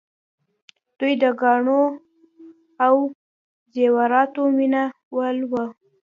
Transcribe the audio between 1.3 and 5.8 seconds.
ګاڼو او زیوراتو مینه وال وو